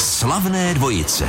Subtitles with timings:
[0.00, 1.28] Slavné dvojice.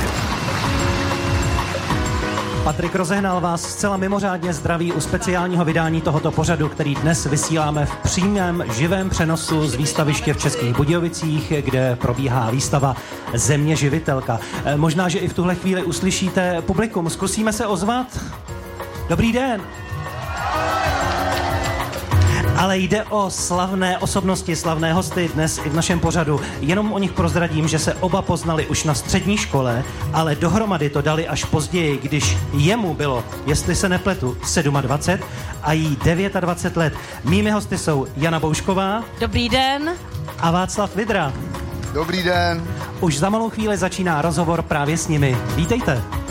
[2.64, 7.96] Patrik Rozehnal vás zcela mimořádně zdraví u speciálního vydání tohoto pořadu, který dnes vysíláme v
[7.96, 12.96] přímém živém přenosu z výstaviště v Českých Budějovicích, kde probíhá výstava
[13.34, 14.40] Země živitelka.
[14.64, 17.10] Eh, Možná, že i v tuhle chvíli uslyšíte publikum.
[17.10, 18.06] Zkusíme se ozvat?
[19.08, 19.60] Dobrý den.
[22.56, 26.40] Ale jde o slavné osobnosti, slavné hosty dnes i v našem pořadu.
[26.60, 31.02] Jenom o nich prozradím, že se oba poznali už na střední škole, ale dohromady to
[31.02, 34.36] dali až později, když jemu bylo, jestli se nepletu,
[34.80, 35.28] 27
[35.62, 35.96] a jí
[36.40, 36.94] 29 let.
[37.24, 39.90] Mými hosty jsou Jana Boušková Dobrý den.
[40.38, 41.32] a Václav Vidra.
[41.94, 42.62] Dobrý den.
[43.00, 45.36] Už za malou chvíli začíná rozhovor právě s nimi.
[45.56, 46.21] Vítejte.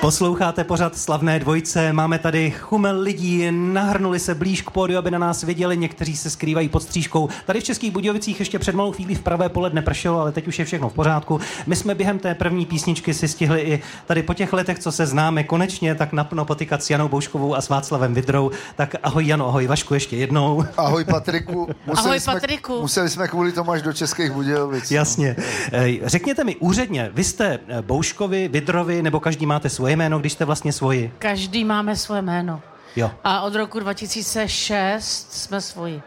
[0.00, 5.18] Posloucháte pořad Slavné dvojce, máme tady chumel lidí, nahrnuli se blíž k pódiu, aby na
[5.18, 7.28] nás viděli, někteří se skrývají pod střížkou.
[7.46, 10.58] Tady v Českých Budějovicích ještě před malou chvílí v pravé poledne pršelo, ale teď už
[10.58, 11.40] je všechno v pořádku.
[11.66, 15.06] My jsme během té první písničky si stihli i tady po těch letech, co se
[15.06, 18.50] známe, konečně tak napno potykat s Janou Bouškovou a s Václavem Vidrou.
[18.76, 20.64] Tak ahoj Jano, ahoj Vašku ještě jednou.
[20.76, 21.68] Ahoj Patriku.
[21.96, 22.80] Ahoj, jsme, Patriku.
[22.80, 24.90] Museli jsme kvůli tomu až do Českých Budějovic.
[24.90, 25.36] Jasně.
[25.72, 30.44] Ej, Řekněte mi úředně, vy jste Bouškovi, Vidrovi, nebo každý máte svoje jméno, když jste
[30.44, 31.12] vlastně svoji?
[31.18, 32.62] Každý máme svoje jméno.
[32.96, 33.10] Jo.
[33.24, 36.02] A od roku 2006 jsme svoji.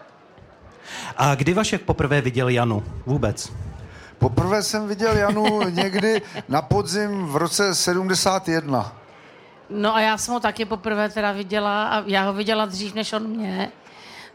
[1.17, 2.83] A kdy Vašek poprvé viděl Janu?
[3.05, 3.53] Vůbec?
[4.19, 8.95] Poprvé jsem viděl Janu někdy na podzim v roce 71.
[9.69, 13.13] No a já jsem ho taky poprvé teda viděla a já ho viděla dřív než
[13.13, 13.71] on mě,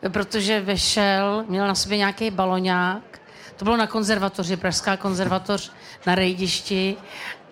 [0.09, 3.21] protože vešel, měl na sobě nějaký baloňák.
[3.57, 5.73] To bylo na konzervatoři, Pražská konzervatoř
[6.07, 6.97] na Rejdišti.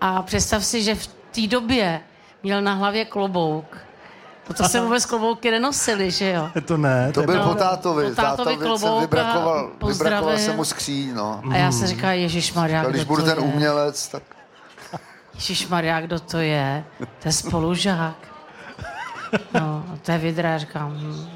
[0.00, 1.06] A představ si, že v
[1.40, 2.00] té době
[2.42, 3.76] měl na hlavě klobouk.
[4.48, 6.50] No to se vůbec klobouky nenosily, že jo?
[6.64, 7.12] To ne.
[7.12, 8.08] To byl po tátovi.
[8.08, 10.18] po tátovi klobouk a vybrakoval, pozdravil.
[10.18, 11.42] vybrakoval se mu skříň, no.
[11.52, 14.22] A já se říkala, Ježíš Maria, A když budu ten umělec, tak...
[15.34, 16.84] Ježíš Maria, kdo to je?
[16.98, 18.16] To je spolužák.
[19.54, 21.28] No, to je vidra, já říkám, hm.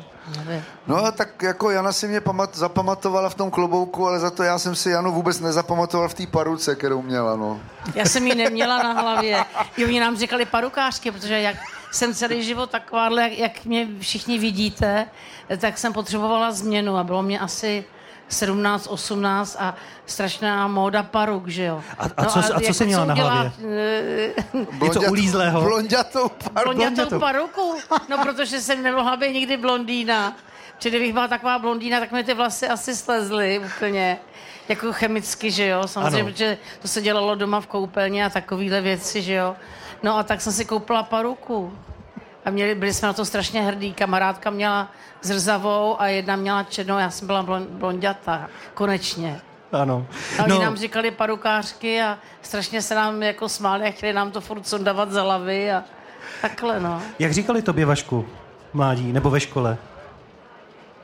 [0.86, 4.58] No tak jako Jana si mě pamat, zapamatovala v tom klobouku, ale za to já
[4.58, 7.60] jsem si Janu vůbec nezapamatoval v té paruce, kterou měla, no.
[7.94, 9.44] Já jsem ji neměla na hlavě.
[9.76, 11.56] I oni nám říkali parukářky, protože jak
[11.92, 15.06] jsem celý život takováhle, jak, jak mě všichni vidíte,
[15.58, 17.84] tak jsem potřebovala změnu a bylo mě asi
[18.30, 19.74] 17, 18 a
[20.06, 21.82] strašná móda paruk, že jo.
[21.98, 23.52] A- a co- a co jako jsi měla na hlavě?
[23.68, 24.34] eh,
[24.82, 25.60] Něco ulízlého?
[25.60, 26.74] Blondětou paru.
[26.74, 27.74] blondětou paruku.
[28.08, 30.36] No, protože jsem nemohla být nikdy blondýna.
[30.76, 34.18] Protože kdybych byla taková blondýna, tak mi ty vlasy asi slezly úplně.
[34.68, 36.30] Jako chemicky, že jo, samozřejmě, Ano.
[36.32, 39.56] protože to se dělalo doma v koupelně a takovéhle věci, že jo.
[40.02, 41.72] No a tak jsem si koupila paruku.
[42.44, 43.92] A měli, byli jsme na to strašně hrdí.
[43.92, 44.88] Kamarádka měla
[45.22, 49.40] zrzavou a jedna měla černou, já jsem byla blon, blonděta, konečně.
[49.72, 50.06] Ano.
[50.38, 50.62] A oni no.
[50.62, 55.12] nám říkali parukářky a strašně se nám jako smáli a chtěli nám to furt sundavat
[55.12, 55.84] za hlavy a
[56.42, 57.02] takhle, no.
[57.18, 58.26] Jak říkali tobě Vašku,
[58.72, 59.78] mládí, nebo ve škole?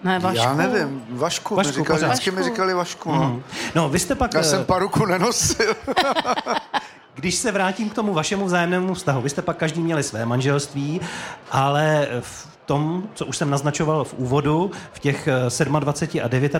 [0.04, 0.38] Ne, Vašku.
[0.38, 2.50] Já nevím, Vašku, Vašku, mi říkali, vždycky mi Vašku.
[2.50, 3.42] říkali Vašku, no.
[3.74, 5.74] No, vy jste pak, Já eh, jsem paruku nenosil.
[7.16, 11.00] když se vrátím k tomu vašemu vzájemnému vztahu, vy jste pak každý měli své manželství,
[11.50, 16.52] ale v tom, co už jsem naznačoval v úvodu, v těch eh, 27 a 29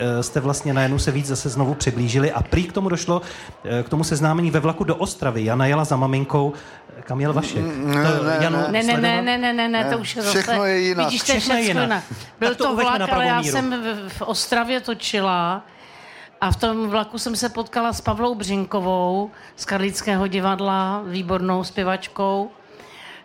[0.00, 3.22] eh, jste vlastně najednou se víc zase znovu přiblížili a prý k tomu došlo,
[3.64, 5.44] eh, k tomu seznámení ve vlaku do Ostravy.
[5.44, 6.52] Jana jela za maminkou,
[7.04, 7.64] kam jel Vašek?
[7.76, 10.42] ne, To ne, Janu Ne, ne, ne, ne, ne, ne, ne, to už je zase...
[10.42, 11.06] Všechno je jinak.
[11.06, 12.04] Vidíš, to je Všechno je všechno jinak.
[12.10, 12.28] jinak.
[12.40, 13.52] Byl Tak to to, vlak, ale já míru.
[13.52, 15.62] jsem v Ostravě točila
[16.40, 22.50] a v tom vlaku jsem se potkala s Pavlou Břinkovou z Karlického divadla, výbornou zpěvačkou.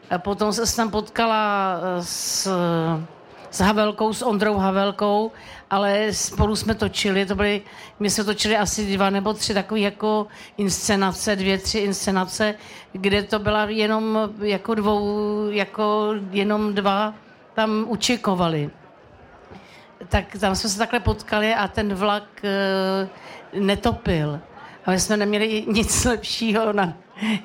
[0.10, 2.48] A potom se tam potkala eh, s,
[3.52, 5.32] s Havelkou, s Ondrou Havelkou,
[5.70, 7.62] ale spolu jsme točili, to byly,
[8.00, 12.56] my jsme točili asi dva nebo tři takové jako inscenace, dvě, tři inscenace,
[12.92, 17.14] kde to byla jenom jako dvou, jako jenom dva
[17.54, 18.70] tam učikovali
[20.10, 24.40] tak tam jsme se takhle potkali a ten vlak e, netopil.
[24.86, 26.94] A my jsme neměli nic lepšího na,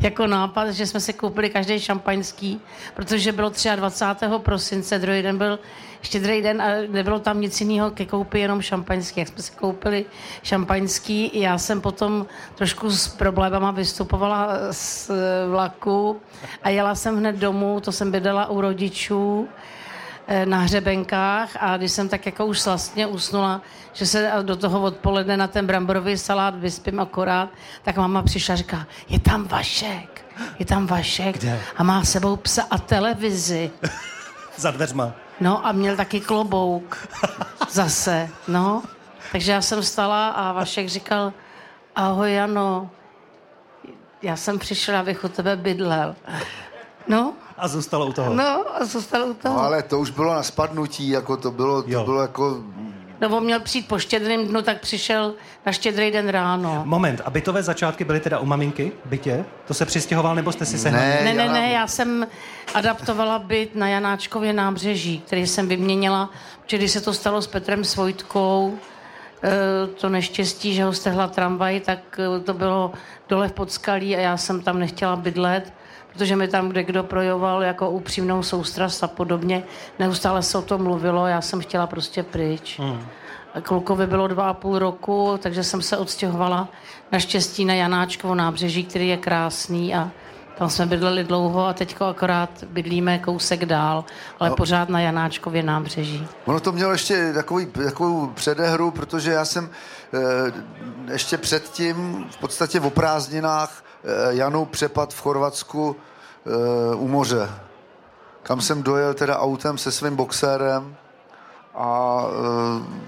[0.00, 2.60] jako nápad, že jsme si koupili každý šampaňský,
[2.94, 4.26] protože bylo 23.
[4.38, 5.58] prosince, druhý den byl
[6.02, 9.20] štědrý den a nebylo tam nic jiného ke koupi, jenom šampaňský.
[9.20, 10.04] Jak jsme si koupili
[10.42, 15.10] šampaňský, já jsem potom trošku s problémama vystupovala z
[15.50, 16.20] vlaku
[16.62, 19.48] a jela jsem hned domů, to jsem bydlela u rodičů
[20.44, 23.60] na hřebenkách a když jsem tak jako už slastně usnula,
[23.92, 27.48] že se do toho odpoledne na ten bramborový salát vyspím akorát,
[27.82, 30.24] tak máma přišla a říká, je tam Vašek,
[30.58, 31.60] je tam Vašek Kde?
[31.76, 33.70] a má s sebou psa a televizi.
[34.56, 35.12] Za dveřma.
[35.40, 37.08] No a měl taky klobouk
[37.70, 38.82] zase, no.
[39.32, 41.32] Takže já jsem stala a Vašek říkal,
[41.96, 42.90] ahoj Jano,
[44.22, 46.16] já jsem přišla, abych u tebe bydlel.
[47.08, 48.34] No, A zůstalo u toho.
[48.34, 49.54] no a zůstal u toho.
[49.56, 52.04] No ale to už bylo na spadnutí, jako to bylo, to Jo.
[52.04, 52.56] bylo jako...
[53.20, 55.34] No, on měl přijít po štědrým dnu, tak přišel
[55.66, 56.82] na štědrý den ráno.
[56.84, 59.44] Moment, a bytové začátky byly teda u maminky v bytě?
[59.68, 61.04] To se přistěhoval, nebo jste si sehnali?
[61.06, 62.26] Ne, Ne, ne, ne, já jsem
[62.74, 66.30] adaptovala byt na Janáčkově nábřeží, který jsem vyměnila,
[66.62, 68.78] protože když se to stalo s Petrem Svojtkou,
[69.96, 72.92] to neštěstí, že ho stehla tramvaj, tak eh, to bylo
[73.28, 75.72] dole v Podskalí a já jsem tam nechtěla bydlet,
[76.12, 79.62] protože mi tam kde kdo projoval jako upřímnou soustrast a podobně.
[79.98, 82.80] Neustále se o tom mluvilo, já jsem chtěla prostě pryč.
[83.54, 86.68] A Klukovi bylo dva a půl roku, takže jsem se odstěhovala
[87.12, 90.10] naštěstí na Janáčkovo nábřeží, který je krásný a
[90.58, 94.04] tam jsme bydleli dlouho a teď akorát bydlíme kousek dál,
[94.40, 94.56] ale no.
[94.56, 96.28] pořád na Janáčkově nábřeží.
[96.44, 99.70] Ono to mělo ještě takový, takovou předehru, protože já jsem
[100.14, 100.52] eh,
[101.12, 105.96] ještě předtím, v podstatě o prázdninách, eh, Janu přepad v Chorvatsku
[106.46, 107.50] eh, u moře,
[108.42, 110.96] kam jsem dojel teda autem se svým boxérem
[111.74, 113.06] a eh,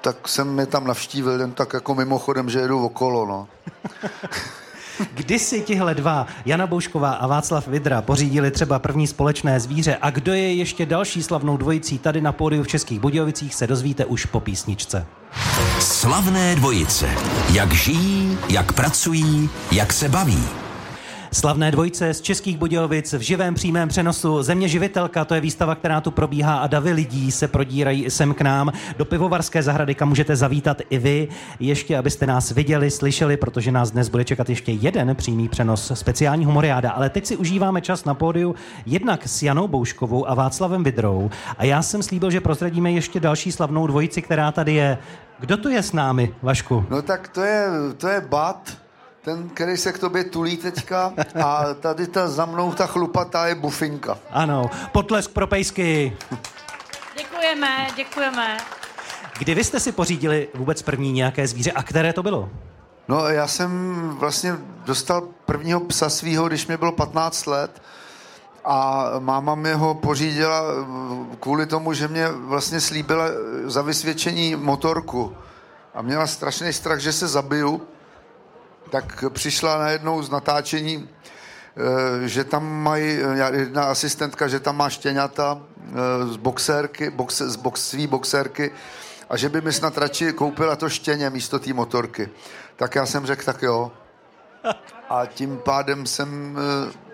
[0.00, 3.48] tak jsem mě tam navštívil, jen tak jako mimochodem, že jedu okolo, no.
[5.14, 10.10] Kdy si tihle dva, Jana Boušková a Václav Vidra, pořídili třeba první společné zvíře a
[10.10, 14.26] kdo je ještě další slavnou dvojicí tady na pódiu v Českých Budějovicích, se dozvíte už
[14.26, 15.06] po písničce.
[15.80, 17.10] Slavné dvojice.
[17.52, 20.65] Jak žijí, jak pracují, jak se baví.
[21.36, 26.00] Slavné dvojce z Českých Budějovic v živém přímém přenosu Země živitelka, to je výstava, která
[26.00, 30.08] tu probíhá a davy lidí se prodírají i sem k nám do pivovarské zahrady, kam
[30.08, 31.28] můžete zavítat i vy,
[31.60, 36.44] ještě abyste nás viděli, slyšeli, protože nás dnes bude čekat ještě jeden přímý přenos speciální
[36.44, 36.90] humoriáda.
[36.90, 38.54] Ale teď si užíváme čas na pódiu
[38.86, 43.52] jednak s Janou Bouškovou a Václavem Vidrou a já jsem slíbil, že prozradíme ještě další
[43.52, 44.98] slavnou dvojici, která tady je.
[45.40, 46.86] Kdo tu je s námi, Vašku?
[46.90, 48.85] No tak to je, to je Bat,
[49.26, 51.12] ten, který se k tobě tulí teďka
[51.44, 54.18] a tady ta za mnou ta chlupatá je Bufinka.
[54.30, 56.16] Ano, potlesk pro pejsky.
[57.18, 58.56] Děkujeme, děkujeme.
[59.38, 62.50] Kdy vy jste si pořídili vůbec první nějaké zvíře a které to bylo?
[63.08, 63.70] No já jsem
[64.18, 67.82] vlastně dostal prvního psa svýho, když mi bylo 15 let
[68.64, 70.62] a máma mi ho pořídila
[71.40, 73.24] kvůli tomu, že mě vlastně slíbila
[73.64, 75.36] za vysvědčení motorku
[75.94, 77.82] a měla strašný strach, že se zabiju,
[78.90, 84.90] tak přišla najednou z natáčení, eh, že tam mají, eh, jedna asistentka, že tam má
[84.90, 85.92] štěňata eh,
[86.26, 88.70] z boxérky, box, z box, svý boxérky
[89.30, 92.28] a že by mi snad radši koupila to štěně místo té motorky.
[92.76, 93.92] Tak já jsem řekl, tak jo.
[95.08, 96.58] A tím pádem jsem...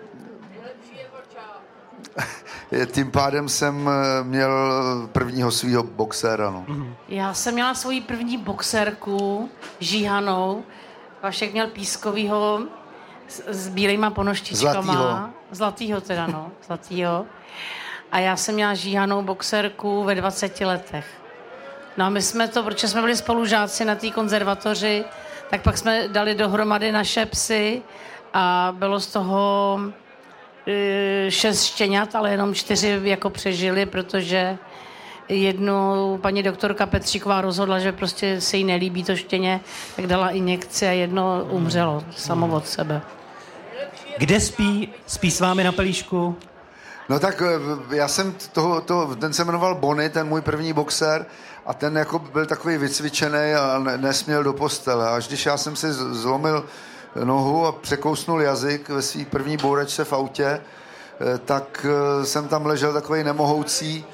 [2.91, 3.89] Tím pádem jsem
[4.23, 4.51] měl
[5.11, 6.65] prvního svého boxéra, no.
[7.09, 9.49] Já jsem měla svoji první boxerku,
[9.79, 10.63] žíhanou.
[11.23, 12.59] Vašek měl pískovýho
[13.27, 14.93] s, s bílejma ponoštičkama.
[14.93, 15.29] Zlatýho.
[15.51, 16.51] Zlatýho teda, no.
[16.67, 17.25] Zlatýho.
[18.11, 21.05] A já jsem měla žíhanou boxerku ve 20 letech.
[21.97, 25.03] No a my jsme to, protože jsme byli spolužáci na té konzervatoři,
[25.49, 27.81] tak pak jsme dali dohromady naše psy
[28.33, 29.79] a bylo z toho
[30.67, 34.57] eh, šest štěňat, ale jenom čtyři jako přežili, protože
[35.29, 39.61] jednu paní doktorka Petříková rozhodla, že prostě se jí nelíbí to štěně,
[39.95, 43.01] tak dala injekci a jedno umřelo samo od sebe.
[44.17, 44.93] Kde spí?
[45.07, 46.35] Spí s vámi na pelíšku?
[47.09, 51.25] No tak eh, já jsem toho, to, ten se jmenoval Bonnie, ten můj první boxer
[51.65, 55.09] a ten jako byl takový vycvičený a ne, nesměl do postele.
[55.09, 56.65] Až když já jsem si zlomil
[57.23, 62.65] nohu a překousnul jazyk ve své první bourečce v autě, eh, tak eh, jsem tam
[62.65, 64.05] ležel takový nemohoucí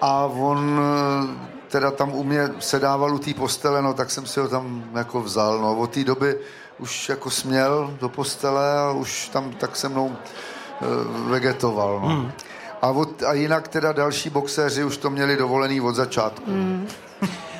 [0.00, 4.40] a on eh, teda tam u mě sedával u té postele, no tak jsem si
[4.40, 5.58] ho tam jako vzal.
[5.58, 5.78] No.
[5.78, 6.38] Od té doby
[6.78, 10.84] už jako směl do postele a už tam tak se mnou eh,
[11.30, 12.00] vegetoval.
[12.02, 12.08] No.
[12.08, 12.32] Hmm.
[12.82, 16.50] A, od, a jinak teda další boxéři už to měli dovolený od začátku.
[16.50, 16.88] Hmm.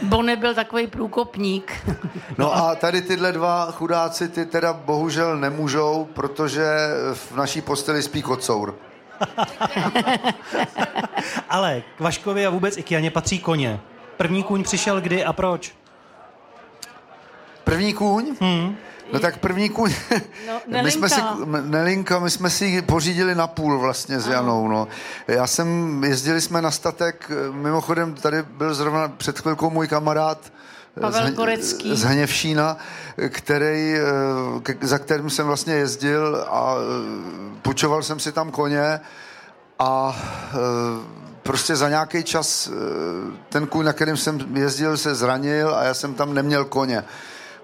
[0.03, 1.73] Bonnie byl takový průkopník.
[2.39, 6.65] No a tady tyhle dva chudáci, ty teda bohužel nemůžou, protože
[7.15, 8.75] v naší posteli spí kocour.
[11.49, 13.81] Ale k Vaškovi a vůbec i k Janě patří koně.
[14.17, 15.75] První kůň přišel kdy a proč?
[17.65, 18.37] První kůň?
[18.41, 18.77] Hmm.
[19.13, 19.95] No tak první kůň,
[20.47, 21.71] No, my jsme si, Nelinka.
[21.71, 24.89] Nelinka, my jsme si ji pořídili na půl vlastně s Janou, no.
[25.29, 30.53] Já jsem, jezdili jsme na statek, mimochodem tady byl zrovna před chvilkou můj kamarád
[31.01, 31.97] Pavel Korecký.
[31.97, 32.77] z Hněvšína,
[33.29, 39.01] který, eh, za kterým jsem vlastně jezdil a eh, půjčoval jsem si tam koně
[39.79, 40.57] a eh,
[41.43, 42.71] prostě za nějaký čas
[43.49, 47.05] ten kůň, na kterým jsem jezdil, se zranil a já jsem tam neměl koně.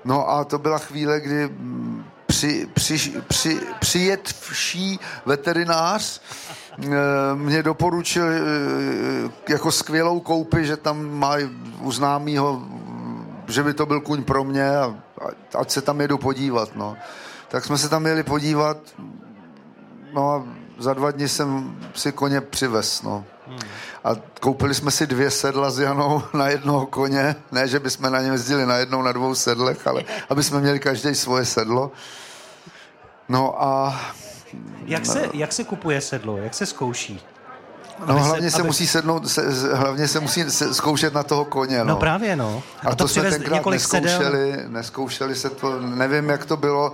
[0.04, 6.20] No a to byla chvíle, kdy mm, při, při, při, přijetvší veterinář
[7.34, 8.24] mě doporučil
[9.48, 11.36] jako skvělou koupi, že tam má
[11.80, 12.62] u známýho,
[13.48, 14.94] že by to byl kuň pro mě a
[15.58, 16.76] ať se tam jedu podívat.
[16.76, 16.96] No.
[17.48, 18.76] Tak jsme se tam jeli podívat,
[20.12, 20.44] no a
[20.78, 23.02] za dva dny jsem si koně přivez.
[23.02, 23.24] No.
[23.46, 23.58] Hmm.
[24.04, 27.36] A koupili jsme si dvě sedla s Janou na jednoho koně.
[27.52, 30.80] Ne, že bychom na něm jezdili na jednou, na dvou sedlech, ale aby jsme měli
[30.80, 31.92] každý svoje sedlo.
[33.28, 34.00] No a...
[34.84, 36.36] Jak se, jak se kupuje sedlo?
[36.36, 37.20] Jak se zkouší?
[38.06, 41.44] No aby hlavně se, se musí sednout, se, hlavně se musí se zkoušet na toho
[41.44, 41.78] koně.
[41.78, 42.62] No, no právě no.
[42.82, 44.68] A, a to, to jsme tenkrát neskoušeli, sedel?
[44.68, 46.92] neskoušeli se to, nevím jak to bylo,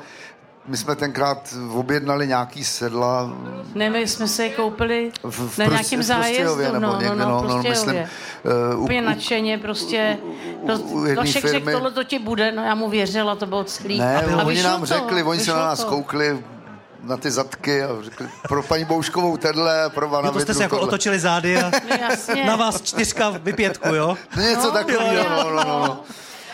[0.67, 3.31] my jsme tenkrát objednali nějaký sedla.
[3.75, 6.57] Ne, my jsme se je koupili v, v na nějakém zájezdu.
[6.57, 7.97] Nebo no, někde, no, no, no, no myslím,
[8.75, 10.19] uh, Úplně nadšeně prostě.
[10.67, 10.79] To,
[11.17, 13.99] Vašek řekl, tohle to ti bude, no já mu věřila, to bylo celý.
[13.99, 15.91] Ne, a oni nám to, řekli, oni se na nás to.
[15.91, 16.45] koukli,
[17.03, 20.63] na ty zadky a řekli, pro paní Bouškovou tenhle, pro Vana jo, to jste se
[20.63, 21.71] jako otočili zády a
[22.37, 24.17] no, na vás čtyřka vypětku, jo?
[24.37, 26.01] No něco no, takového, no, no, no.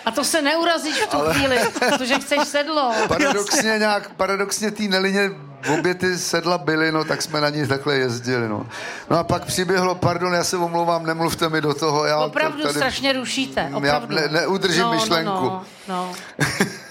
[0.04, 1.34] A to se neurazíš v tu Ale...
[1.34, 2.92] chvíli, protože chceš sedlo.
[3.08, 5.30] Paradoxně nějak, paradoxně tý nelině
[5.78, 8.66] obě ty sedla byly, no tak jsme na ní takhle jezdili, no.
[9.10, 12.04] No a pak přiběhlo, pardon, já se omlouvám, nemluvte mi do toho.
[12.04, 14.16] Já opravdu tady, strašně rušíte, opravdu.
[14.16, 15.44] Já ne, neudržím no, myšlenku.
[15.44, 16.46] No, no, no.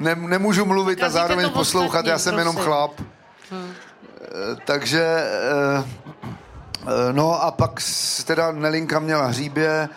[0.00, 2.48] ne, nemůžu mluvit Kazíte a zároveň poslouchat, ostatní, já jsem prosím.
[2.48, 3.00] jenom chlap.
[3.50, 3.72] Hmm.
[4.64, 5.84] Takže, eh,
[6.86, 7.80] eh, no a pak
[8.24, 9.88] teda Nelinka měla hříbě,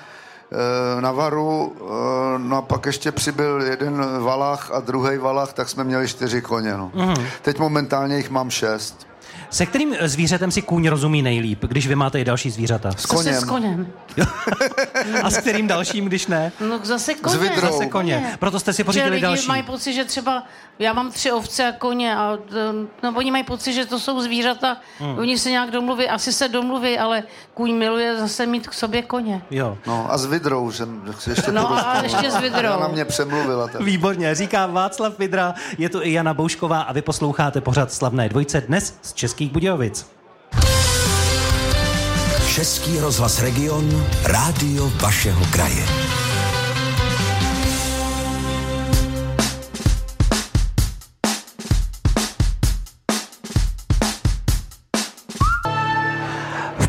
[0.54, 5.70] Eh, na varu, eh, no a pak ještě přibyl jeden valach a druhý valach, tak
[5.70, 6.78] jsme měli čtyři koně.
[6.78, 6.92] No.
[6.94, 7.14] Mm.
[7.42, 9.08] Teď momentálně jich mám šest.
[9.54, 12.92] Se kterým zvířetem si kůň rozumí nejlíp, když vy máte i další zvířata?
[12.98, 13.36] S koněm.
[13.36, 13.88] s koněm.
[15.24, 16.52] a s kterým dalším, když ne?
[16.60, 17.36] No zase koně.
[17.36, 17.72] S vidrou.
[17.72, 18.36] Zase koně.
[18.40, 19.40] Proto jste si pořídili další.
[19.40, 20.44] lidi mají pocit, že třeba
[20.80, 22.38] já mám tři ovce a koně a
[23.04, 25.18] no, oni mají pocit, že to jsou zvířata, hmm.
[25.18, 29.42] oni se nějak domluví, asi se domluví, ale kůň miluje zase mít k sobě koně.
[29.52, 29.78] Jo.
[29.88, 30.88] No a s vidrou, že
[31.28, 32.80] ještě No a ještě s vidrou.
[32.80, 33.68] na mě přemluvila.
[33.68, 33.82] Tak.
[33.82, 38.62] Výborně, říká Václav Vidra, je tu i Jana Boušková a vy posloucháte pořad Slavné dvojce
[38.62, 40.08] dnes z Českých Budějovic.
[42.56, 46.03] Český rozhlas Region, rádio vašeho kraje.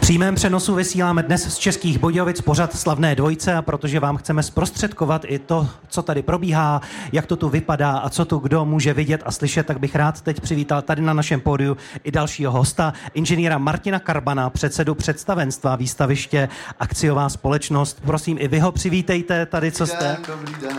[0.05, 5.25] Přímém přenosu vysíláme dnes z Českých Bodějovic pořad Slavné dvojce a protože vám chceme zprostředkovat
[5.25, 6.81] i to, co tady probíhá,
[7.13, 10.21] jak to tu vypadá a co tu kdo může vidět a slyšet, tak bych rád
[10.21, 16.49] teď přivítal tady na našem pódiu i dalšího hosta, inženýra Martina Karbana, předsedu představenstva výstaviště
[16.81, 18.01] Akciová společnost.
[18.05, 20.17] Prosím, i vy ho přivítejte tady, co jste.
[20.27, 20.77] Dobrý den.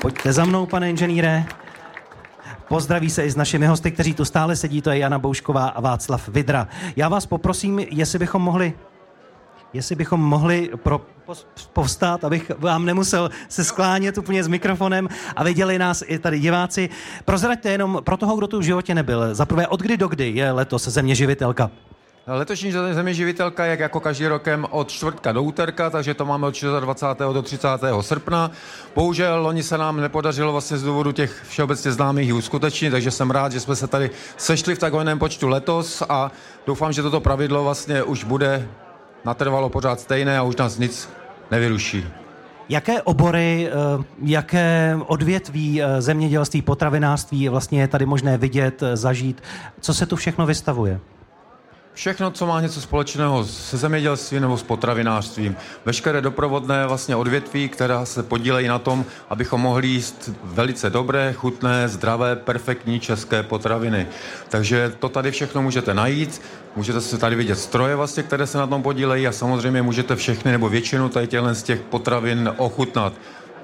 [0.00, 1.46] Pojďte za mnou, pane inženýre.
[2.68, 5.80] Pozdraví se i s našimi hosty, kteří tu stále sedí, to je Jana Boušková a
[5.80, 6.68] Václav Vidra.
[6.96, 8.74] Já vás poprosím, jestli bychom mohli
[9.72, 11.00] jestli bychom mohli pro,
[11.72, 16.88] povstát, abych vám nemusel se sklánět úplně s mikrofonem a viděli nás i tady diváci.
[17.24, 19.34] Prozraďte jenom pro toho, kdo tu v životě nebyl.
[19.34, 21.70] Za prvé, od kdy do kdy je letos země živitelka?
[22.30, 26.62] Letošní země živitelka je jako každý rokem od čtvrtka do úterka, takže to máme od
[26.80, 27.34] 26.
[27.34, 27.68] do 30.
[28.00, 28.50] srpna.
[28.94, 33.52] Bohužel loni se nám nepodařilo vlastně z důvodu těch všeobecně známých uskutečnit, takže jsem rád,
[33.52, 36.32] že jsme se tady sešli v takovém počtu letos a
[36.66, 38.68] doufám, že toto pravidlo vlastně už bude
[39.24, 41.08] natrvalo pořád stejné a už nás nic
[41.50, 42.04] nevyruší.
[42.68, 49.42] Jaké obory, eh, jaké odvětví eh, zemědělství, potravinářství vlastně je tady možné vidět, zažít?
[49.80, 51.00] Co se tu všechno vystavuje?
[51.98, 55.56] Všechno, co má něco společného se zemědělstvím nebo s potravinářstvím.
[55.84, 61.88] Veškeré doprovodné vlastně odvětví, která se podílejí na tom, abychom mohli jíst velice dobré, chutné,
[61.88, 64.06] zdravé, perfektní české potraviny.
[64.48, 66.42] Takže to tady všechno můžete najít.
[66.76, 70.52] Můžete se tady vidět stroje, vlastně, které se na tom podílejí a samozřejmě můžete všechny
[70.52, 73.12] nebo většinu tady těchto z těch potravin ochutnat.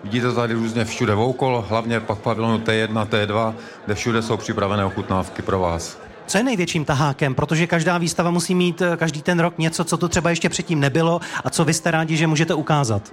[0.05, 5.43] Vidíte tady různě všude okolo, hlavně pak pavilonu T1, T2, kde všude jsou připravené ochutnávky
[5.43, 6.05] pro vás.
[6.27, 7.35] Co je největším tahákem?
[7.35, 10.81] Protože každá výstava musí mít eh, každý ten rok něco, co tu třeba ještě předtím
[10.81, 13.13] nebylo a co vy jste rádi, že můžete ukázat.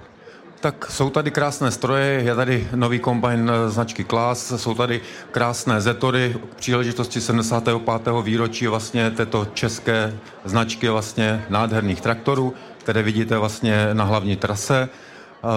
[0.60, 5.00] Tak jsou tady krásné stroje, je tady nový kombajn eh, značky Klas, jsou tady
[5.30, 7.82] krásné Zetory, příležitosti 75.
[8.22, 10.14] výročí vlastně této české
[10.44, 14.88] značky vlastně nádherných traktorů, které vidíte vlastně na hlavní trase.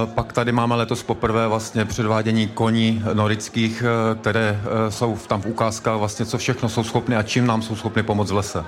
[0.05, 5.45] Pak tady máme letos poprvé vlastně předvádění koní norických, eh, které eh, jsou tam v
[5.45, 8.63] ukázkách vlastně, co všechno jsou schopny a čím nám jsou schopny pomoct v lese.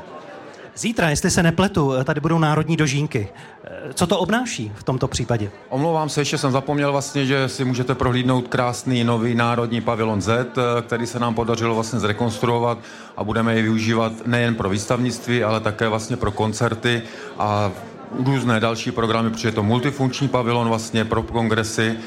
[0.78, 3.30] Zítra, jestli se nepletu, tady budou národní dožínky.
[3.64, 5.52] Eh, Co to obnáší v tomto případě?
[5.70, 10.30] Omlouvám se, ještě jsem zapomněl vlastně, že si můžete prohlídnout krásný nový národní pavilon Z,
[10.58, 12.78] eh, který se nám podařilo vlastně zrekonstruovat
[13.18, 17.02] a budeme jej využívat nejen pro výstavnictví, ale také vlastně pro koncerty
[17.38, 17.72] a
[18.12, 21.98] různé další programy, protože je to multifunkční pavilon vlastně pro kongresy.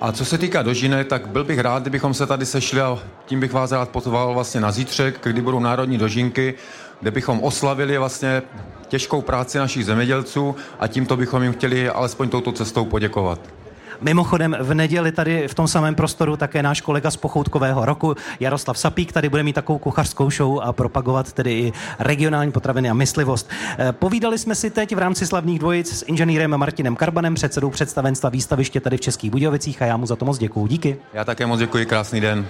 [0.00, 3.40] A co se týká dožinek, tak byl bych rád, kdybychom se tady sešli a tím
[3.40, 6.54] bych vás rád pozval vlastně na zítřek, kdy budou národní dožinky,
[7.00, 8.42] kde bychom oslavili vlastně
[8.88, 13.40] těžkou práci našich zemědělců a tímto bychom jim chtěli alespoň touto cestou poděkovat.
[14.00, 18.78] Mimochodem v neděli tady v tom samém prostoru také náš kolega z Pochoutkového roku Jaroslav
[18.78, 23.50] Sapík tady bude mít takovou kuchařskou show a propagovat tedy i regionální potraviny a myslivost.
[23.78, 28.30] Eh, Povídali jsme si teď v rámci slavných dvojic s inženýrem Martinem Karbanem, předsedou představenstva
[28.30, 30.66] výstaviště tady v Českých Budějovicích a já mu za to moc děkuju.
[30.66, 30.96] Díky.
[31.12, 32.46] Já také moc děkuji, krásný den.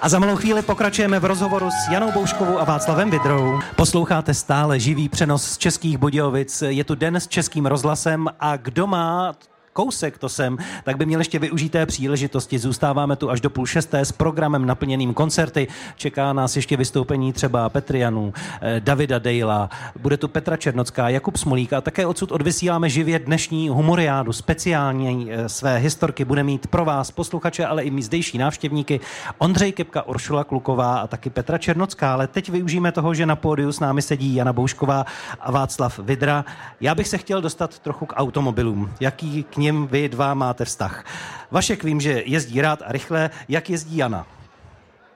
[0.00, 3.58] A za malou chvíli pokračujeme v rozhovoru s Janou Bouškovou a Václavem Vidrou.
[3.76, 6.62] Posloucháte stále živý přenos z Českých Budějovic.
[6.66, 9.32] Je tu den s Českým rozhlasem a kdo má
[9.72, 12.58] kousek to jsem, tak by měl ještě využít té příležitosti.
[12.58, 15.68] Zůstáváme tu až do půl šesté s programem naplněným koncerty.
[15.96, 21.72] Čeká nás ještě vystoupení třeba Petrianů, eh, Davida Dejla, bude tu Petra Černocká, Jakub Smolík
[21.72, 24.32] a také odsud odvysíláme živě dnešní humoriádu.
[24.32, 29.00] Speciální eh, své historky bude mít pro vás posluchače, ale i mý zdejší návštěvníky
[29.38, 32.12] Ondřej Kepka, Uršula Kluková a taky Petra Černocká.
[32.12, 35.06] Ale teď využijeme toho, že na pódiu s námi sedí Jana Boušková
[35.40, 36.44] a Václav Vidra.
[36.80, 38.90] Já bych se chtěl dostat trochu k automobilům.
[39.00, 41.04] Jaký k nim vy dva máte vztah?
[41.50, 43.30] Vašek vím, že jezdí rád a rychle.
[43.48, 44.26] Jak jezdí Jana?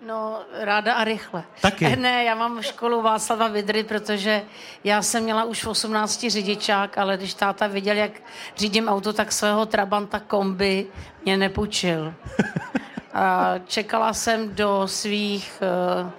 [0.07, 1.45] No, ráda a rychle.
[1.61, 1.97] Taky?
[1.97, 4.43] Ne, já mám školu Václava Vidry, protože
[4.85, 8.11] já jsem měla už v 18 řidičák, ale když táta viděl, jak
[8.57, 10.87] řídím auto, tak svého Trabanta kombi
[11.25, 12.15] mě nepůjčil.
[13.15, 15.63] A čekala jsem do svých
[16.05, 16.11] uh,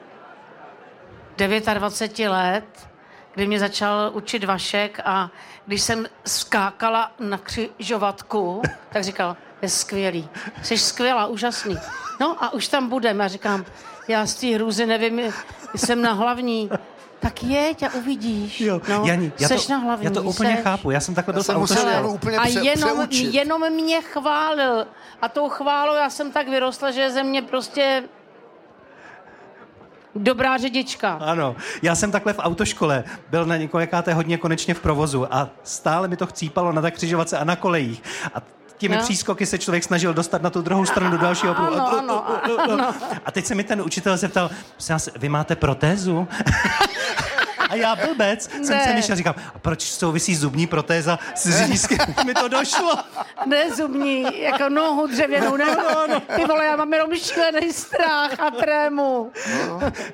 [1.38, 2.88] 29 let,
[3.36, 5.30] kdy mě začal učit Vašek a
[5.66, 8.62] když jsem skákala na křižovatku,
[8.94, 10.30] tak říkal, je skvělý,
[10.64, 11.78] jsi skvělá, úžasný.
[12.20, 13.26] No a už tam budeme.
[13.26, 13.66] A říkám,
[14.08, 15.22] já z té hrůzy nevím,
[15.76, 16.70] jsem na hlavní.
[17.20, 18.62] Tak jeď a uvidíš.
[18.62, 20.06] Jo, no, Jani, já to, seš na hlavní.
[20.06, 20.64] já to úplně seš.
[20.64, 20.92] chápu.
[20.92, 21.88] Já jsem takhle Já dost jsem musel.
[21.90, 23.34] Janu úplně a pře- jenom, přeučit.
[23.34, 24.88] jenom mě chválil.
[25.22, 28.04] A tou chválou já jsem tak vyrostla, že je ze mě prostě
[30.16, 31.14] dobrá řidička.
[31.22, 36.08] Ano, já jsem takhle v autoškole byl na několikáté hodně konečně v provozu a stále
[36.08, 38.04] mi to chcípalo na tak křižovatce a na kolejích.
[38.34, 38.42] A
[38.78, 39.02] těmi No.
[39.02, 41.74] přískoky se člověk snažil dostat na tu druhou stranu do dalšího pruhu.
[41.74, 42.94] Ano, ano, ano.
[43.26, 44.50] A teď se mi ten učitel zeptal,
[45.16, 46.28] vy máte protézu?
[47.70, 48.84] A já blbec jsem Ne.
[48.84, 51.98] se myšel, říkám, a proč souvisí zubní protéza s řidičským?
[52.26, 52.94] mi to došlo.
[53.46, 56.22] Ne zubní, jako nohu dřevěnou nemám.
[56.36, 59.32] Ty vole, já mám jenom šílený strach a trému.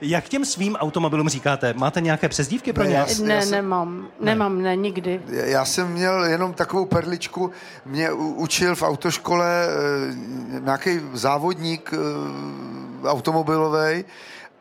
[0.01, 1.73] Jak těm svým automobilům říkáte?
[1.73, 2.95] Máte nějaké přezdívky pro Ne, ně?
[2.95, 3.27] jasně.
[3.27, 4.07] Ne, já jsem- nemám.
[4.19, 5.21] Nemám, ne, nikdy.
[5.27, 7.51] Já- Já jsem měl jenom takovou perličku,
[7.85, 14.05] mě učil v autoškole eh, nějaký závodník eh, automobilový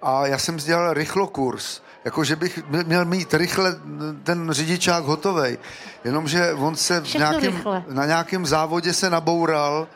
[0.03, 1.81] a já jsem dělal rychlokurs.
[2.05, 3.77] Jako, že bych měl- mít rychle
[4.25, 5.59] ten řidičák hotovej.
[6.05, 9.89] Jenomže on se v nějakým, na nějakém závodě se naboural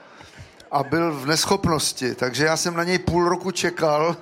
[0.71, 4.17] a byl v neschopnosti, takže já jsem na něj půl roku čekal.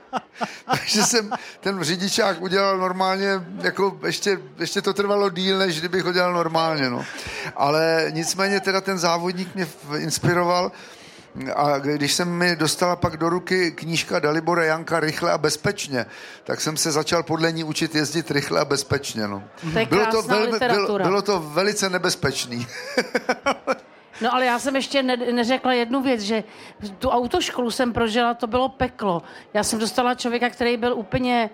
[0.70, 3.28] takže jsem ten řidičák udělal normálně,
[3.62, 6.90] jako ještě, ještě to trvalo díl, než kdybych ho dělal normálně.
[6.90, 7.04] No.
[7.56, 10.72] Ale nicméně teda ten závodník mě inspiroval
[11.54, 16.06] a když jsem mi dostala pak do ruky knížka Dalibora Janka Rychle a bezpečně,
[16.44, 19.28] tak jsem se začal podle ní učit jezdit rychle a bezpečně.
[19.28, 19.42] No.
[19.72, 22.66] To je Bylo to, velmi, bylo, bylo to velice nebezpečný.
[24.20, 26.44] No ale já jsem ještě ne, neřekla jednu věc, že
[26.98, 29.22] tu autoškolu jsem prožila, to bylo peklo.
[29.54, 31.50] Já jsem dostala člověka, který byl úplně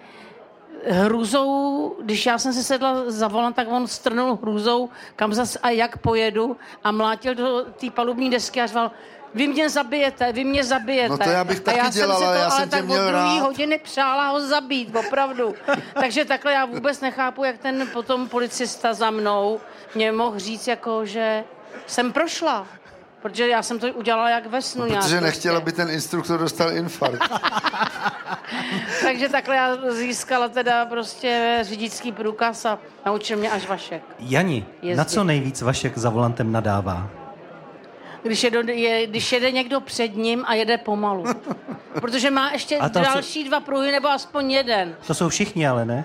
[0.86, 5.70] hrůzou, když já jsem si sedla za volant, tak on strnul hrůzou, kam zas a
[5.70, 8.90] jak pojedu a mlátil do té palubní desky a řval,
[9.34, 11.08] vy mě zabijete, vy mě zabijete.
[11.08, 12.76] No to já bych a taky já dělal, jsem si to, já ale jsem tě
[12.76, 13.42] tak měl od druhý rád.
[13.42, 15.54] hodiny přála ho zabít, opravdu.
[15.94, 19.60] Takže takhle já vůbec nechápu, jak ten potom policista za mnou
[19.94, 21.44] mě mohl říct, jako, že
[21.86, 22.66] jsem prošla.
[23.22, 25.26] Protože já jsem to udělala jak ve snu nějak Protože prostě.
[25.26, 27.22] nechtěl, aby ten instruktor dostal infarkt.
[29.02, 34.02] Takže takhle já získala teda prostě řidičský průkaz a naučil mě až Vašek.
[34.18, 35.10] Jani, na Jezdit.
[35.10, 37.08] co nejvíc Vašek za volantem nadává?
[38.22, 41.24] Když, je, je, když jede někdo před ním a jede pomalu.
[42.00, 44.96] Protože má ještě další dva pruhy nebo aspoň jeden.
[45.06, 46.04] To jsou všichni ale, ne?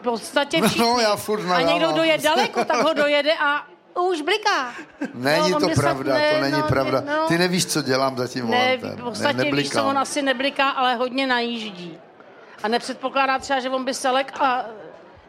[0.00, 1.02] V podstatě No, všichni.
[1.02, 3.66] já furt a někdo, kdo je daleko, tak ho dojede a
[4.08, 4.72] už bliká.
[5.14, 7.02] Není No, to pravda, ne, to není no, pravda.
[7.06, 7.26] no.
[7.28, 8.96] Ty nevíš, co dělám za tím Ne, volantem.
[8.96, 11.98] v podstatě ne, víš co, on asi nebliká, ale hodně najíždí.
[12.62, 14.64] A nepředpokládá třeba, že on by se lek a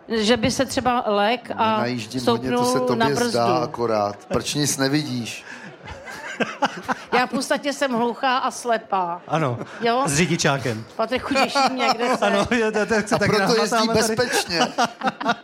[0.07, 3.29] že by se třeba lek a Najíždím hodně, to se stoupnul na tobě brzdu.
[3.31, 4.15] zdá akorát.
[4.27, 5.43] Proč nic nevidíš?
[7.13, 9.21] Já v podstatě jsem hluchá a slepá.
[9.27, 10.03] Ano, Jo?
[10.05, 10.83] s řidičákem.
[10.95, 12.25] Patrik, chudíš mě, kde se...
[12.25, 14.59] Ano, je, to, to, A tak proto jezdí bezpečně.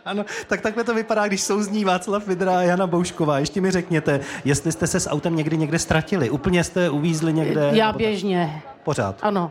[0.04, 3.38] Ano, tak takhle to vypadá, když souzní Václav Vidra a Jana Boušková.
[3.38, 6.30] Ještě mi řekněte, jestli jste se s autem někdy někde ztratili.
[6.30, 7.70] Úplně jste uvízli někde?
[7.72, 8.74] Já nebo běžně, tak?
[8.82, 9.16] Pořád.
[9.22, 9.50] ano.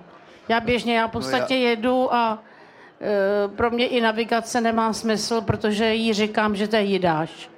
[0.50, 2.40] Já běžně, já v podstatě No jedu a
[3.02, 7.50] e, pro mě i navigace nemá smysl, protože jí říkám, že to je jidáš.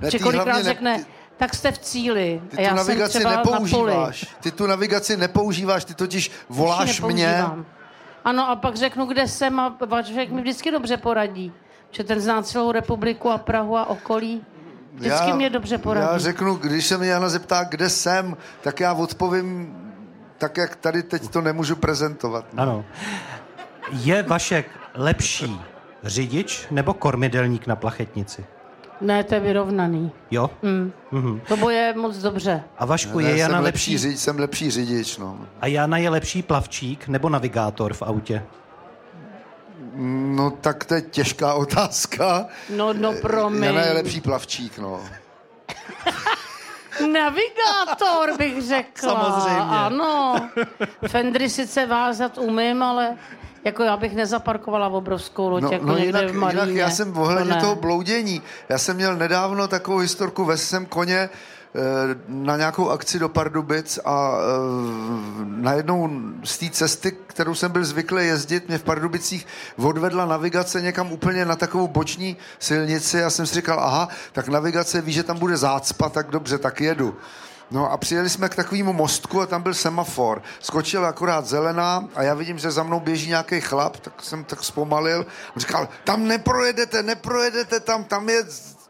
[0.00, 1.04] Ne, kolikrát hlavně ne- řekne, ty-
[1.36, 2.42] tak jste v cíli.
[2.50, 3.54] Ty a já tu jsem navigaci třeba na poli.
[3.54, 4.36] nepoužíváš.
[4.40, 7.44] Ty tu navigaci nepoužíváš, ty totiž voláš mě.
[8.24, 11.52] Ano, a pak řeknu, kde jsem a Vašek mi vždycky dobře poradí.
[11.90, 14.44] Že ten zná celou republiku a Prahu a okolí.
[14.94, 16.08] Vždycky mě dobře poradí.
[16.12, 19.76] Já řeknu, když se mě Jana zeptá, kde jsem, tak já odpovím
[20.38, 22.44] tak, jak tady teď to nemůžu prezentovat.
[22.56, 22.84] Ano.
[23.92, 25.60] Je Vašek lepší
[26.02, 28.44] řidič nebo kormidelník na plachetnici?
[29.00, 30.12] Ne, to je vyrovnaný.
[30.30, 30.50] Jo?
[30.62, 30.92] Mm.
[31.48, 32.62] To boje moc dobře.
[32.78, 35.38] A Vašku, Ne, je Jana jsem, lepší, lepší, řidič, jsem lepší řidič, no.
[35.60, 38.42] a Jana je lepší plavčík nebo navigátor v autě?
[40.36, 42.46] No tak to je těžká otázka.
[42.76, 43.64] No, no promiň.
[43.64, 45.00] Jana je lepší plavčík, no.
[47.12, 49.14] Navigátor bych řekla.
[49.14, 49.60] Samozřejmě.
[49.60, 50.34] Ano.
[51.08, 53.16] Fendry sice vázat umím, ale
[53.64, 56.62] jako já bych nezaparkovala v obrovskou loď, No, jako no jinak, v Maríně.
[56.62, 60.86] jinak já jsem ohledně To toho bloudění, já jsem měl nedávno takovou historku, vezl jsem
[60.86, 61.28] koně
[62.28, 66.10] na nějakou akci do Pardubic a eh, najednou
[66.44, 71.44] z té cesty, kterou jsem byl zvyklý jezdit, mě v Pardubicích odvedla navigace někam úplně
[71.44, 75.56] na takovou boční silnici a jsem si říkal, aha, tak navigace ví, že tam bude
[75.56, 77.16] zácpa, tak dobře, tak jedu.
[77.70, 80.42] No a přijeli jsme k takovému mostku a tam byl semafor.
[80.60, 84.64] Skočila akorát zelená a já vidím, že za mnou běží nějaký chlap, tak jsem tak
[84.64, 85.26] zpomalil.
[85.56, 88.44] Říkal, tam neprojedete, neprojedete tam, tam je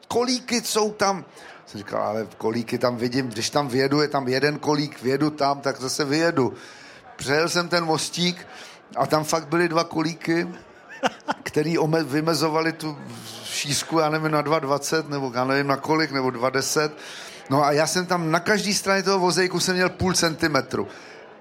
[0.08, 1.24] kolíky, jsou tam.
[1.66, 5.60] Jsem říkal, ale kolíky tam vidím, když tam vědu, je tam jeden kolík, vědu tam,
[5.60, 6.54] tak zase vyjedu.
[7.16, 8.46] Přejel jsem ten mostík
[8.96, 10.48] a tam fakt byly dva kolíky,
[11.42, 12.98] který ome- vymezovali tu
[13.44, 16.90] šířku, já nevím, na 2,20 nebo já nevím na kolik, nebo 2,10.
[17.50, 20.88] No a já jsem tam na každé straně toho vozejku jsem měl půl centimetru.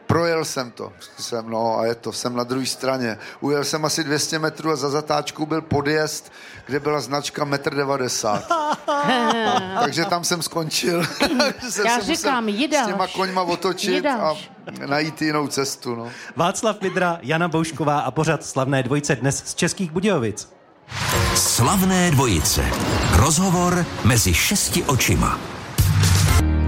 [0.07, 0.93] Projel jsem to.
[1.19, 3.17] Jsem, no a je to, jsem na druhé straně.
[3.39, 6.31] Ujel jsem asi 200 metrů a za zatáčkou byl podjezd,
[6.65, 8.41] kde byla značka 1,90
[9.05, 9.61] m.
[9.79, 11.03] Takže tam jsem skončil.
[11.69, 12.87] Jsem Já se musel říkám, S jídáš.
[12.87, 14.51] těma koňma otočit Jídáš.
[14.83, 15.95] a najít jinou cestu.
[15.95, 16.09] No.
[16.35, 20.49] Václav Vidra, Jana Boušková a pořad Slavné dvojice dnes z Českých Budějovic.
[21.35, 22.65] Slavné dvojice.
[23.15, 25.39] Rozhovor mezi šesti očima.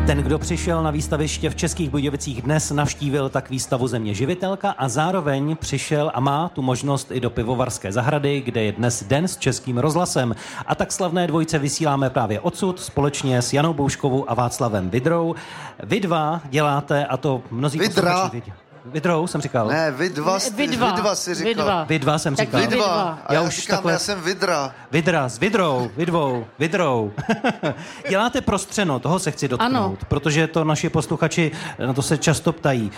[0.05, 4.89] Ten, kdo přišel na výstaviště v Českých Budějovicích dnes, navštívil tak výstavu Země živitelka a
[4.89, 9.37] zároveň přišel a má tu možnost i do pivovarské zahrady, kde je dnes den s
[9.37, 10.35] Českým rozhlasem.
[10.65, 15.35] A tak slavné dvojice vysíláme právě odsud společně s Janou Bouškovou a Václavem Vidrou.
[15.83, 18.11] Vy dva děláte, a to mnozí Vidra.
[18.11, 18.93] posluchači vědí.
[18.93, 19.67] Vidrou jsem říkal.
[19.67, 20.91] Ne, vy dva, jste- Vy dva.
[20.95, 21.47] vy dva si říkal.
[21.49, 21.83] Vy dva.
[21.83, 22.61] Vy dva jsem Tak říkal.
[22.61, 23.19] vy Vy dva.
[23.25, 24.75] A Já já, už říkám, takhle- já jsem vidra.
[24.91, 27.13] Vidra s vidrou, vidvou, vidrou.
[28.09, 29.97] Děláte prostřeno, toho se chci dotknout, Ano.
[30.07, 31.51] protože to naši posluchači
[31.85, 32.91] na to se často ptají.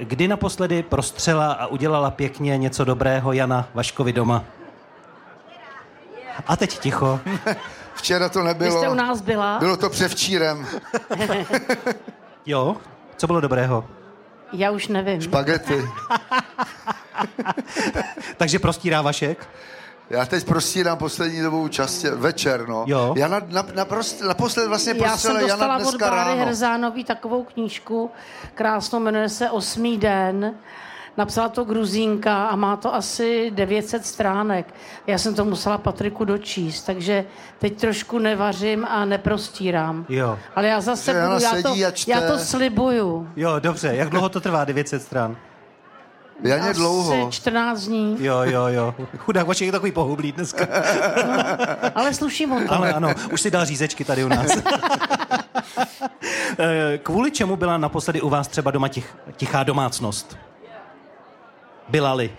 [0.00, 4.44] Kdy naposledy prostřela a udělala pěkně něco dobrého Jana Vaškovi doma?
[6.46, 7.20] A teď ticho.
[7.94, 8.78] Včera to Vy nebylo.
[8.78, 9.58] jste u nás byla?
[9.58, 10.66] Bylo to převčírem.
[12.46, 12.76] Jo?
[13.16, 13.84] Co bylo dobrého?
[14.52, 15.30] Já už nevím.
[15.30, 15.84] Bagety.
[18.36, 19.48] Takže prostírá Vašek?
[20.10, 22.84] Já teď prostírám poslední dobou častě, večer, no.
[22.86, 23.14] Jo.
[23.16, 26.46] Já na, na, na prost, naposled vlastně Já jsem prostřela Jana dostala od Báry ráno.
[26.46, 28.10] Hrzánový takovou knížku,
[28.54, 30.54] krásnou, jmenuje se Osmý den.
[31.16, 34.74] Napsala to Gruzínka a má to asi 900 stránek.
[35.06, 37.24] Já jsem to musela Patriku dočíst, takže
[37.58, 40.06] teď trošku nevařím a neprostírám.
[40.08, 40.38] Jo.
[40.56, 41.74] Ale já zase Že budu, já to,
[42.06, 43.28] já to slibuju.
[43.36, 43.90] Jo, dobře.
[43.94, 44.64] Jak dlouho to trvá?
[44.64, 45.36] 900 stran?
[46.42, 47.26] Janě dlouho.
[47.28, 48.94] Asi 14 dní, Jo, jo, jo.
[49.18, 50.66] Chudák Vašek je takový pohublý dneska.
[51.94, 52.72] ale sluším o to.
[52.72, 54.50] Ale ano, už si dal řízečky tady u nás.
[56.58, 60.38] Eh, Kvůli čemu byla naposledy u vás třeba doma tich, tichá domácnost?
[61.88, 62.30] Byla-li?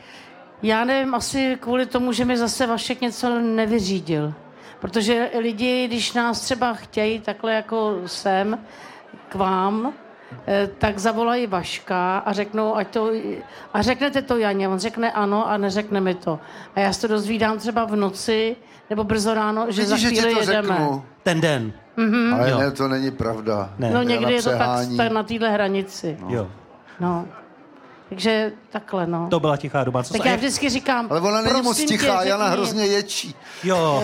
[0.63, 4.33] Já nevím, asi kvůli tomu, že mi zase Vašek něco nevyřídil.
[4.79, 8.59] Protože lidi, když nás třeba chtějí takhle jako sem
[9.29, 9.93] k vám,
[10.47, 13.11] eh, tak zavolají Vaška a řeknou, ať to,
[13.73, 14.67] a řeknete to Janě.
[14.69, 16.39] On řekne ano a neřekne mi to.
[16.75, 18.55] A já se to dozvídám třeba v noci
[18.89, 20.67] nebo brzo ráno, že Vidíš, za že ti chvíli to jedeme.
[20.67, 21.03] řeknu.
[21.23, 21.73] Ten den.
[22.33, 22.59] Ale Jo.
[22.59, 23.69] ne, to není pravda.
[23.77, 23.91] Ne.
[23.91, 24.49] No někdy je to
[24.97, 26.17] tak, na téhle hranici.
[26.27, 26.47] Jo.
[26.99, 27.25] No.
[28.09, 29.27] Takže takhle, no.
[29.29, 30.03] To byla tichá doba.
[30.03, 32.85] Co tak se- já vždycky říkám, Ale ona není moc prosím tě, tichá, Jana hrozně
[32.85, 33.35] ječí.
[33.63, 34.03] Jo,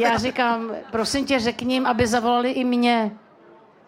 [0.00, 3.10] Já říkám, prosím tě, řekni jim, aby zavolali i mě.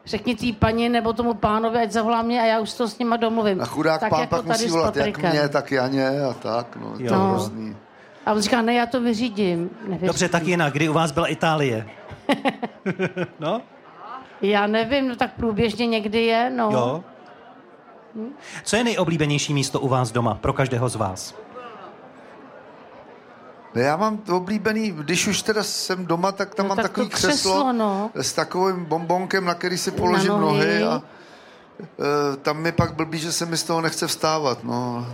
[0.04, 3.16] Řekni té paní nebo tomu pánovi, ať zavolá mě a já už to s nima
[3.16, 3.60] domluvím.
[3.60, 6.76] A chudák tak pán jako pak tady musí volat jak mě, tak Janě a tak.
[6.76, 7.28] No, to je No.
[7.28, 7.76] hrozný.
[8.26, 9.70] A on říká, ne, já to vyřídím.
[9.82, 10.06] Nevyřídím.
[10.06, 10.72] dobře, tak jinak.
[10.72, 11.86] Kdy u vás byla Itálie?
[13.40, 13.60] no,
[14.42, 16.70] Já nevím, no tak průběžně někdy je, no.
[16.72, 17.04] jo.
[18.64, 21.34] Co je nejoblíbenější místo u vás doma pro každého z vás?
[23.74, 26.86] Ne, já mám to oblíbený, když už teda jsem doma, tak tam No mám tak
[26.86, 28.10] takový to křeslo, no.
[28.14, 30.58] s takovým bombonkem, na který si položím Na nohy.
[30.80, 30.84] nohy.
[30.84, 31.02] a
[32.32, 34.64] e, tam mi pak blbý, že se mi z toho nechce vstávat.
[34.64, 35.06] No.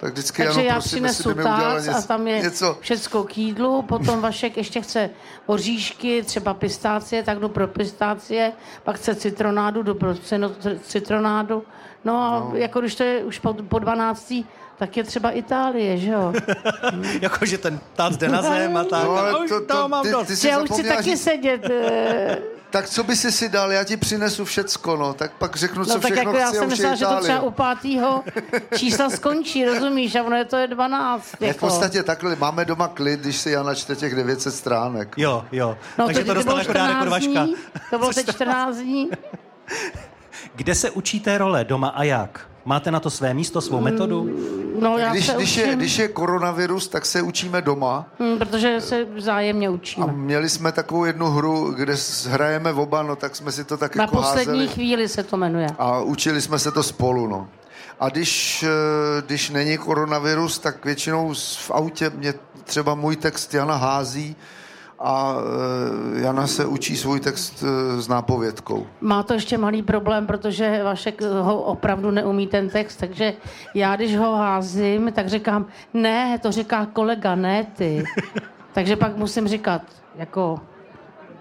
[0.00, 2.28] Tak vždycky Takže ano, já prosím, jestli přinesu by mi udělala tác něco, a tam
[2.28, 2.78] je něco.
[2.80, 5.10] všecko k jídlu, potom Vašek ještě chce
[5.46, 8.52] oříšky, třeba pistácie, tak jdu pro pistácie,
[8.84, 10.14] pak chce citronádu, jdu pro
[10.82, 11.62] citronádu.
[12.04, 12.56] No a no.
[12.56, 14.32] jako když to je už po, po 12.
[14.78, 16.32] tak je třeba Itálie, že jo?
[17.20, 19.04] Jako, že ten tác jde na zem a tak.
[19.04, 20.26] No, ale a už to- to- toho mám ty- dost.
[20.26, 21.70] ty jsi já už chci taky říct- sedět.
[21.70, 22.38] eh,
[22.70, 25.14] Tak co by si si dal, já ti přinesu všecko, no.
[25.14, 27.06] Tak pak řeknu, co No tak všechno jako já chci a jsem myslela, je že
[27.06, 28.24] to třeba u pátého
[28.76, 30.14] čísla skončí, rozumíš?
[30.14, 31.24] A ono je to je 12.
[31.40, 31.58] Ne, v Jako.
[31.60, 35.14] podstatě takhle, máme doma klid, když si Jana čte těch 900 stránek.
[35.16, 35.76] Jo, jo.
[35.98, 37.46] No, Takže teď to dostal jako dárek od 14 Vaška.
[37.90, 39.10] To bylo teď 14 dní.
[40.54, 42.40] Kde se učíte role doma a jak?
[42.64, 44.28] Máte na to své místo, svou metodu?
[44.80, 48.06] No, já Když, se když, je, učím, když je koronavirus, tak se učíme doma.
[48.20, 50.06] hm, protože se vzájemně A učíme.
[50.12, 51.94] měli jsme takovou jednu hru, kde
[52.28, 54.68] hrajeme oba, no tak jsme si to tak Na jako poslední házeli.
[54.68, 55.66] chvíli se to jmenuje.
[55.78, 57.48] A učili jsme se to spolu, no.
[58.00, 62.34] A když, eh, když není koronavirus, tak většinou v autě mě
[62.64, 64.36] třeba můj text Jana hází
[65.00, 68.86] a eh, Jana se učí svůj text eh, s nápovědkou.
[69.00, 73.32] Má to ještě malý problém, protože Vašek ho opravdu neumí ten text, takže
[73.74, 78.04] já, když ho házím, tak říkám, ne, to říká kolega, ne ty.
[78.72, 79.82] takže pak musím říkat
[80.14, 80.60] jako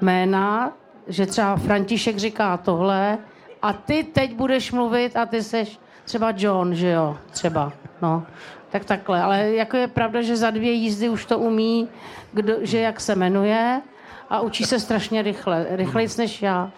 [0.02, 0.74] jména,
[1.08, 3.17] že třeba František říká tohle
[3.62, 8.24] a ty teď budeš mluvit a ty seš třeba John, že jo, třeba, no.
[8.69, 11.88] Tak takhle, ale jako je pravda, že za dvě jízdy už to umí,
[12.34, 13.82] kdo, že jak se jmenuje
[14.29, 16.71] a učí se strašně rychle, rychlejc než já.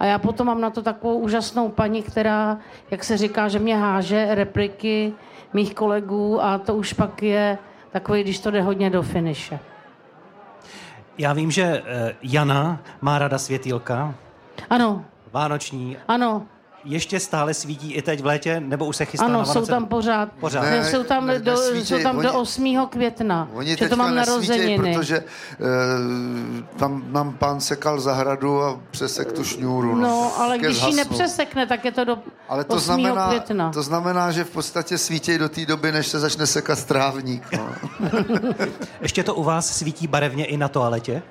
[0.00, 2.58] A já potom mám na to takovou úžasnou paní, která,
[2.90, 5.12] jak se říká, že mě háže repliky
[5.52, 7.58] mých kolegů a to už pak je
[7.90, 9.58] takový, když to jde hodně do finiše.
[11.18, 14.14] Já vím, že eh, Jana má rada světýlka,
[14.70, 15.96] Ano, vánoční.
[16.08, 16.46] ano,
[16.84, 19.86] Ještě stále svítí i teď v létě, nebo už se chystá ano, na jsou tam
[19.86, 20.28] pořád.
[20.40, 20.62] Pořád.
[20.62, 22.86] Ne, Ne, jsou tam, ne, do, nesvítěj, jsou tam oni- do 8.
[22.86, 24.94] května, Oni že to mám narozeniny.
[24.94, 25.24] protože e,
[26.76, 29.94] tam nám pán sekal zahradu a přesek tu šňůru.
[29.94, 32.18] No, No, ale když ji nepřesekne, tak je to do
[32.48, 32.84] Ale to 8.
[32.84, 33.72] znamená, května.
[33.72, 37.42] to znamená, že v podstatě svítějí do té doby, než se začne sekat strávník.
[37.56, 37.68] No.
[39.00, 41.22] Ještě to u vás svítí barevně i na toaletě?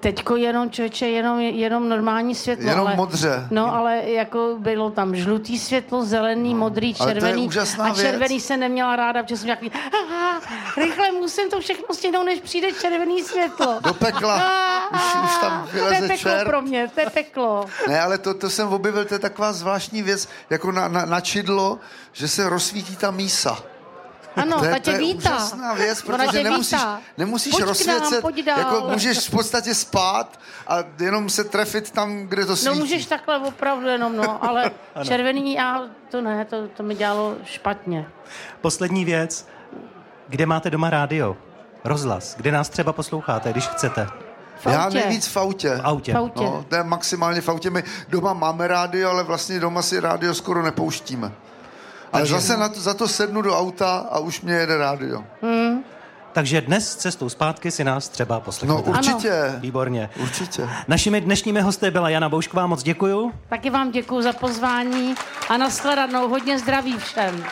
[0.00, 2.68] Teďko jenom, člověče, jenom, jenom normální světlo.
[2.68, 3.46] Jenom ale, modře.
[3.50, 7.48] No, ale jako bylo tam žlutý světlo, zelený, modrý, to je červený.
[7.78, 8.00] a věc.
[8.00, 10.40] červený se neměla ráda, protože jsem "Aha,
[10.76, 13.80] rychle musím to všechno stihnout, než přijde červený světlo.
[13.80, 14.42] Do pekla.
[14.94, 16.46] Už, už tam to je peklo čert.
[16.46, 17.66] pro mě, to je peklo.
[17.88, 21.20] Ne, ale to, to jsem objevil, to je taková zvláštní věc, jako na, na, na
[21.20, 21.78] čidlo,
[22.12, 23.58] že se rozsvítí ta mísa.
[24.42, 25.30] Ano, to je, ta to tě je vítá.
[25.36, 26.80] úžasná věc, protože nemusíš,
[27.18, 28.58] nemusíš Pojď nám, rozsvěcet, dál.
[28.58, 32.68] jako můžeš v podstatě spát a jenom se trefit tam, kde to svítí.
[32.68, 34.70] No můžeš takhle opravdu jenom, no, ale
[35.04, 38.08] červený já, to ne, to, to mi dělalo špatně.
[38.60, 39.48] Poslední věc.
[40.28, 41.36] Kde máte doma rádio?
[41.84, 42.36] Rozhlas.
[42.36, 44.06] Kde nás třeba posloucháte, když chcete?
[44.60, 45.76] V Já nejvíc v autě.
[45.76, 46.12] V autě.
[46.12, 46.44] V autě.
[46.44, 47.70] No, to je maximálně v autě.
[47.70, 51.32] My doma máme rádio, ale vlastně doma si rádio skoro nepouštíme.
[52.12, 55.24] Ale Takže- zase na to, za to sednu do auta a už mě jede rádio.
[56.32, 58.90] Takže dnes cestou zpátky si nás třeba No poslechněte.
[58.90, 59.32] určitě.
[59.58, 60.10] Výborně.
[60.20, 60.68] Určitě.
[60.88, 63.32] Našimi dnešními hosty byla Jana Boušková, moc děkuju.
[63.48, 65.14] Taky vám děkuji za pozvání
[65.48, 66.28] a nashledanou.
[66.28, 67.44] Hodně zdraví všem.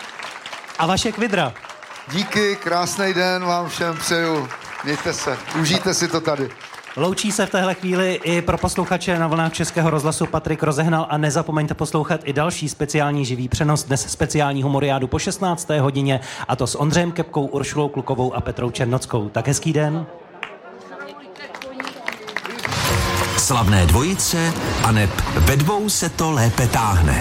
[0.78, 1.52] A Vašek Vidra.
[2.12, 4.48] Díky, krásný den vám všem přeju.
[4.84, 6.48] Mějte se, užijte si to tady.
[6.98, 11.18] Loučí se v téhle chvíli i pro posluchače na vlnách Českého rozhlasu Patrik Rozehnal a
[11.18, 15.68] nezapomeňte poslouchat i další speciální živý přenos dnes speciální humoriádu po 16.
[15.80, 19.28] hodině a to s Ondřejem Kepkou, Uršulou Klukovou a Petrou Černockou.
[19.28, 20.06] Tak hezký den.
[23.38, 24.52] Slavné dvojice
[24.84, 27.14] a neb ve dvou se to lépe táhne.